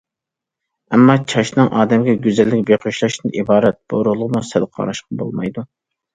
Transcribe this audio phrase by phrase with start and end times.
[0.95, 5.69] ئەمما چاچنىڭ ئادەمگە گۈزەللىك بېغىشلاشتىن ئىبارەت بۇ رولىغىمۇ سەل قاراشقا بولمايدۇ.